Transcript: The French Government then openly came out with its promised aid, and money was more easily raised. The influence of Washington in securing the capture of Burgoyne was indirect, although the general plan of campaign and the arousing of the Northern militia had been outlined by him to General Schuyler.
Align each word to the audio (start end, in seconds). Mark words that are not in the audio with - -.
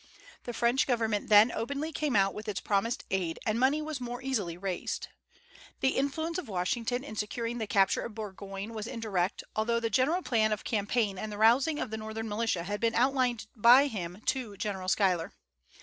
The 0.45 0.53
French 0.53 0.87
Government 0.87 1.29
then 1.29 1.51
openly 1.51 1.91
came 1.91 2.15
out 2.15 2.33
with 2.33 2.47
its 2.47 2.59
promised 2.59 3.03
aid, 3.11 3.37
and 3.45 3.59
money 3.59 3.83
was 3.83 4.01
more 4.01 4.19
easily 4.19 4.57
raised. 4.57 5.09
The 5.79 5.89
influence 5.89 6.39
of 6.39 6.47
Washington 6.47 7.03
in 7.03 7.15
securing 7.15 7.59
the 7.59 7.67
capture 7.67 8.01
of 8.01 8.15
Burgoyne 8.15 8.73
was 8.73 8.87
indirect, 8.87 9.43
although 9.55 9.79
the 9.79 9.91
general 9.91 10.23
plan 10.23 10.51
of 10.51 10.63
campaign 10.63 11.19
and 11.19 11.31
the 11.31 11.37
arousing 11.37 11.77
of 11.77 11.91
the 11.91 11.97
Northern 11.97 12.27
militia 12.27 12.63
had 12.63 12.79
been 12.81 12.95
outlined 12.95 13.45
by 13.55 13.85
him 13.85 14.21
to 14.25 14.57
General 14.57 14.87
Schuyler. 14.89 15.33